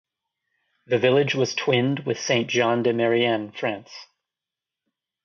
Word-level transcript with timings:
The 0.87 0.97
village 0.97 1.35
is 1.35 1.53
twinned 1.53 2.07
with 2.07 2.19
Saint-Jean-de-Maurienne, 2.19 3.51
France. 3.55 3.91